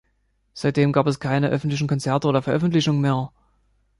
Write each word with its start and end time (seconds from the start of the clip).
Seitdem 0.55 0.93
gab 0.93 1.05
es 1.05 1.19
keine 1.19 1.49
öffentliche 1.49 1.85
Konzerte 1.85 2.27
oder 2.27 2.41
Veröffentlichungen 2.41 3.01
mehr. 3.01 3.31